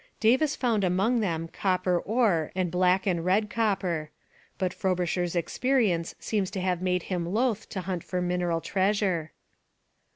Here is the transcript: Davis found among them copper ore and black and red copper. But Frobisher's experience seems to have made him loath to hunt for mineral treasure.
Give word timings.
Davis 0.19 0.55
found 0.55 0.83
among 0.83 1.19
them 1.19 1.47
copper 1.47 1.99
ore 1.99 2.51
and 2.55 2.71
black 2.71 3.05
and 3.05 3.23
red 3.23 3.51
copper. 3.51 4.09
But 4.57 4.73
Frobisher's 4.73 5.35
experience 5.35 6.15
seems 6.19 6.49
to 6.49 6.59
have 6.59 6.81
made 6.81 7.03
him 7.03 7.23
loath 7.31 7.69
to 7.69 7.81
hunt 7.81 8.03
for 8.03 8.19
mineral 8.19 8.61
treasure. 8.61 9.31